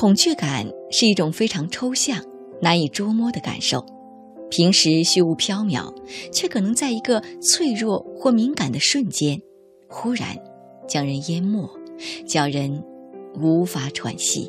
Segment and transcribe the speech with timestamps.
[0.00, 2.24] 恐惧感是一种非常抽象、
[2.62, 3.84] 难以捉摸的感受，
[4.48, 5.92] 平时虚无缥缈，
[6.30, 9.42] 却可能在一个脆弱或敏感的瞬间，
[9.88, 10.36] 忽然
[10.86, 11.68] 将人淹没，
[12.24, 12.80] 叫人
[13.42, 14.48] 无法喘息。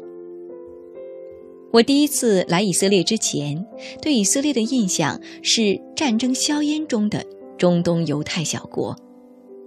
[1.74, 3.66] 我第一次来以色列之前，
[4.04, 7.26] 对以色列的印象是战争硝烟中的
[7.58, 8.96] 中东犹太小国。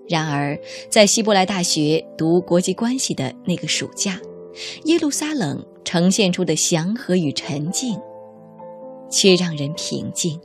[0.08, 0.56] 然而，
[0.88, 4.20] 在希伯来大学读国际关系的那个暑假，
[4.84, 7.98] 耶路撒冷呈现出的祥和与沉静，
[9.10, 10.38] 却让人平静。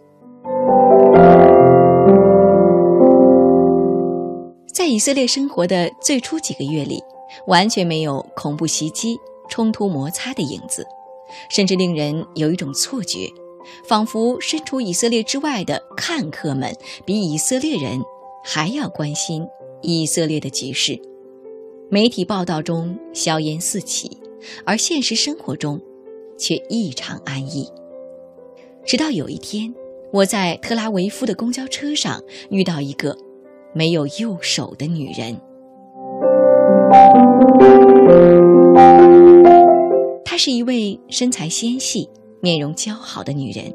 [4.74, 7.04] 在以色列生活的最初几个月里，
[7.48, 9.18] 完全没有恐怖袭击、
[9.50, 10.86] 冲突摩擦的影子。
[11.50, 13.30] 甚至令人有一种错觉，
[13.86, 18.02] 仿佛身处以色列之外的看客们比以色列人
[18.46, 19.46] 还要关心
[19.82, 20.98] 以色列的局势。
[21.90, 24.12] 媒体报道中硝烟四起，
[24.66, 25.80] 而现实生活中
[26.38, 27.66] 却异常安逸。
[28.86, 29.74] 直到有一天，
[30.12, 33.16] 我在特拉维夫的公交车上遇到一个
[33.74, 35.40] 没有右手的女人。
[40.26, 42.10] 她是一位身材纤细、
[42.42, 43.74] 面容姣好的女人，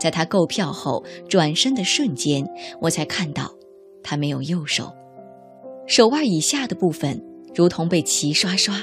[0.00, 2.42] 在她购票后转身的瞬间，
[2.80, 3.54] 我才看到
[4.02, 4.90] 她没有右手，
[5.86, 7.22] 手腕以下的部分
[7.54, 8.74] 如同被齐刷刷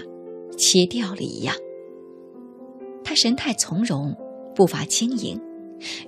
[0.57, 1.55] 切掉了一样。
[3.03, 4.15] 他神态从容，
[4.55, 5.39] 步伐轻盈，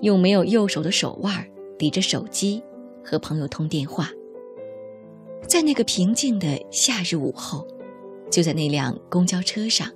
[0.02, 1.46] 用没有右手的手腕
[1.78, 2.64] 抵着手机
[3.04, 4.10] 和朋友通电话。
[5.48, 7.68] 在那个平静的夏日午后，
[8.32, 9.88] 就在那辆公交车上。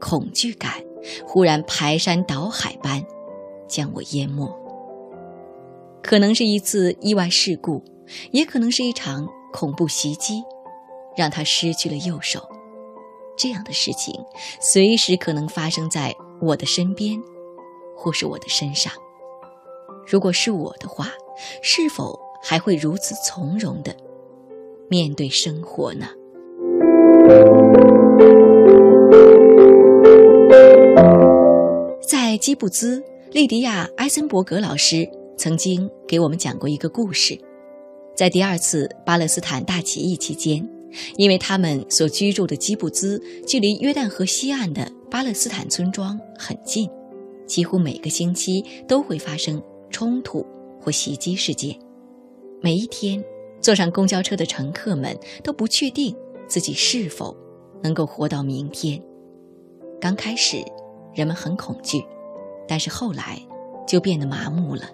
[0.00, 0.82] 恐惧感
[1.26, 3.04] 忽然排山倒海般
[3.68, 4.50] 将我淹没，
[6.02, 7.84] 可能是一次意外事故，
[8.32, 10.42] 也可能是一场恐怖袭击，
[11.16, 12.40] 让他失去了右手。
[13.36, 14.14] 这样的事情
[14.60, 17.18] 随时可能发生在我的身边，
[17.96, 18.92] 或是我的身上。
[20.06, 21.08] 如果是我的话，
[21.62, 23.96] 是否还会如此从容的
[24.88, 26.06] 面对生活呢？
[32.02, 37.38] 在基布兹，利迪亚·埃森伯格老师曾经给我们讲过一个故事。
[38.14, 40.68] 在第二次巴勒斯坦大起义期间，
[41.16, 46.88] 因为他们所居住的基布兹距离约旦河西岸的巴勒斯坦村庄很近，
[47.46, 50.46] 几乎每个星期都会发生冲突
[50.80, 51.76] 或袭击事件。
[52.60, 53.22] 每一天，
[53.60, 56.14] 坐上公交车的乘客们都不确定
[56.46, 57.36] 自己是否
[57.82, 59.02] 能够活到明天。
[60.00, 60.58] 刚开始，
[61.14, 62.04] 人们很恐惧，
[62.68, 63.40] 但是后来
[63.86, 64.90] 就变得麻木了。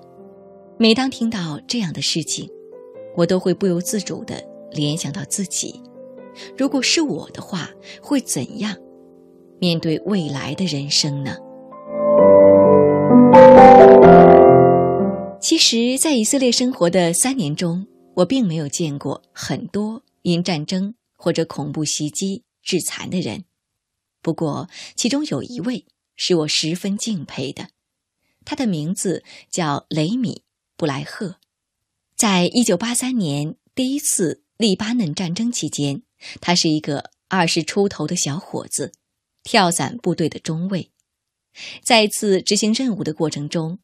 [0.78, 2.48] 每当听到这样的事情，
[3.16, 4.42] 我都会不由自主地
[4.76, 5.82] 联想到自己：
[6.56, 7.70] 如果是我的话，
[8.02, 8.76] 会怎样
[9.58, 11.36] 面对未来的人生呢？
[15.40, 23.44] 其实，在以色列生活的三年中，我并没有见过很多因战争或者恐怖袭击致残的人。
[24.22, 27.68] 不过，其中有一位是我十分敬佩的，
[28.44, 30.34] 他的名字叫雷米·
[30.76, 31.36] 布莱赫。
[32.16, 36.02] 在一九八三年第一次黎巴嫩战争期间，
[36.40, 38.92] 他是一个二十出头的小伙子，
[39.42, 40.90] 跳伞部队的中尉。
[41.82, 43.78] 在一次执行任务的过程中，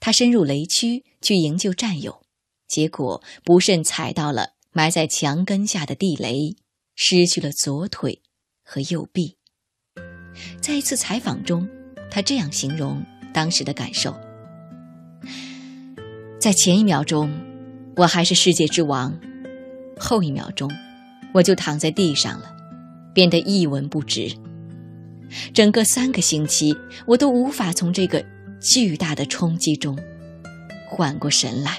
[0.00, 2.22] 他深入雷区去营救战友，
[2.66, 6.56] 结果不慎踩到了埋在墙根下的地雷，
[6.96, 8.22] 失去了左腿
[8.64, 9.36] 和右臂。
[10.60, 11.68] 在一次采访中，
[12.10, 14.16] 他这样形容当时的感受：
[16.40, 17.32] 在前一秒钟，
[17.96, 19.12] 我还是世界之王；
[19.98, 20.70] 后一秒钟，
[21.32, 22.50] 我就躺在地上了，
[23.12, 24.32] 变得一文不值。
[25.52, 26.76] 整个三个星期，
[27.06, 28.24] 我都无法从这个
[28.60, 29.98] 巨大的冲击中
[30.88, 31.78] 缓过神来。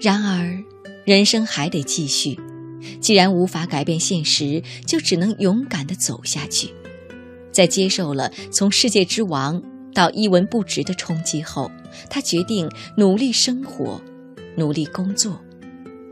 [0.00, 0.56] 然而，
[1.04, 2.38] 人生还得继续。
[3.00, 6.72] 既然无法改变现实，就只能勇敢地走下去。
[7.50, 9.60] 在接受了从世界之王
[9.92, 11.70] 到一文不值的冲击后，
[12.08, 14.00] 他决定努力生活，
[14.58, 15.40] 努力工作，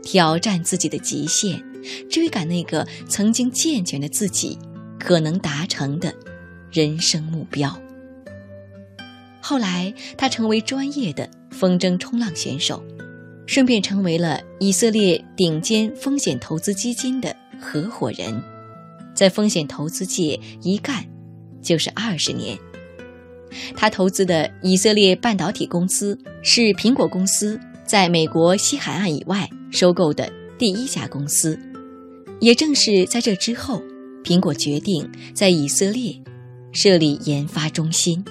[0.01, 1.61] 挑战自己的极限，
[2.09, 4.57] 追赶那个曾经健全的自己
[4.97, 6.13] 可能达成的
[6.71, 7.77] 人生目标。
[9.41, 12.83] 后来，他成为专业的风筝冲浪选手。
[13.49, 18.43] 顺便成为了以色列顶尖风险投资基金的合伙人，
[19.13, 21.05] 在风险投资界一干
[21.61, 22.59] 就是二十年。
[23.73, 31.57] 他投资的以色列半导体公司是苹果公司在美国西海岸以外收购的第一家公司。
[32.39, 33.81] 也正是在这之后，
[34.23, 36.13] 苹果决定在以色列
[36.73, 38.23] 设立研发中心。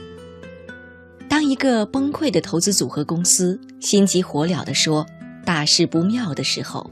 [1.29, 5.05] 当一个崩溃的投资组合公司心急火燎地说
[5.45, 6.89] “大事不妙”的时候，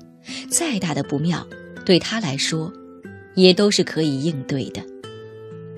[0.48, 1.46] 再大的不妙，
[1.84, 2.72] 对他来说，
[3.34, 4.82] 也都是可以应对的。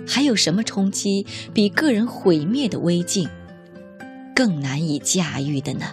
[0.07, 3.29] 还有什么冲击比个人毁灭的危境
[4.35, 5.87] 更难以驾驭的呢？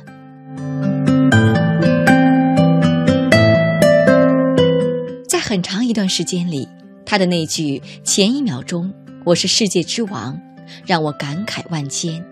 [5.54, 6.68] 很长一段时间里，
[7.06, 8.92] 他的那句“前一秒钟
[9.24, 10.36] 我是世界之王”，
[10.84, 12.26] 让我感慨万千，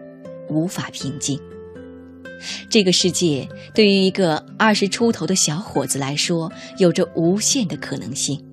[0.49, 1.39] 无法平静。
[2.67, 8.43] 这个世界对于一个二十出头的小伙子来说，有着无限的可能性。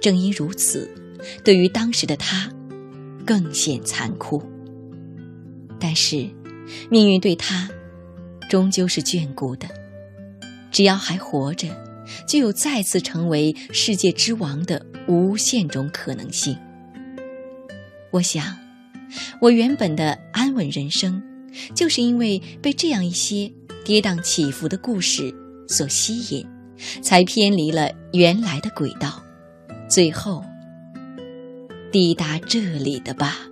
[0.00, 0.88] 正因如此，
[1.42, 2.48] 对于当时的他，
[3.26, 4.40] 更显残酷。
[5.80, 6.30] 但是，
[6.88, 7.68] 命运对他，
[8.48, 9.66] 终究是眷顾的。
[10.70, 11.66] 只要还活着，
[12.26, 16.56] 就有再次成为世界之王的无限种可能性。
[18.10, 18.56] 我想，
[19.40, 21.22] 我原本的安稳人生。
[21.74, 23.50] 就是因为被这样一些
[23.84, 25.34] 跌宕起伏的故事
[25.66, 26.46] 所吸引，
[27.02, 29.20] 才偏离了原来的轨道，
[29.88, 30.44] 最后
[31.90, 33.49] 抵达这里的吧。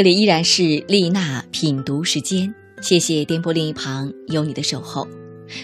[0.00, 2.54] 这里依然是丽娜品读时间。
[2.80, 5.06] 谢谢电波另一旁有你的守候。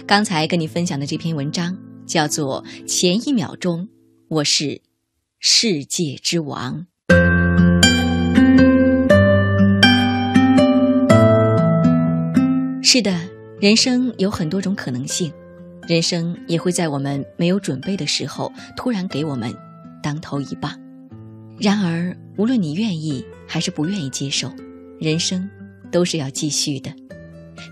[0.06, 1.74] 刚才跟你分享的这篇文章
[2.04, 3.88] 叫做《前一秒钟
[4.28, 4.82] 我是
[5.38, 6.84] 世界之王》。
[12.82, 13.18] 是的，
[13.58, 15.32] 人生有很多种可能性，
[15.88, 19.50] 人生也会在我们没有准备的时候突然给我们
[20.02, 20.78] 当头一棒。
[21.58, 24.52] 然而，无论你愿意还是不愿意接受，
[25.00, 25.48] 人生
[25.90, 26.94] 都是要继续的。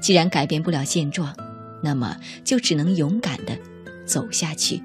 [0.01, 1.35] 既然改变不了现状，
[1.83, 3.59] 那么就只能勇敢的
[4.07, 4.83] 走下去。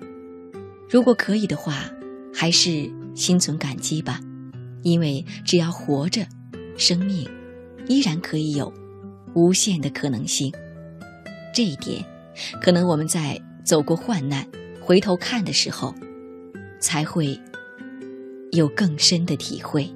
[0.90, 1.90] 如果可以的话，
[2.34, 4.19] 还是心存感激吧，
[4.84, 6.25] 因为只要活着，
[6.78, 7.25] 生命
[7.88, 8.74] 依然可以有
[9.34, 10.52] 无限的可能性。
[11.54, 12.04] 这一点，
[12.62, 14.45] 可能我们在走过患难，
[14.81, 15.95] 回头看的时候，
[16.80, 17.40] 才会
[18.51, 19.90] 有更深的体会。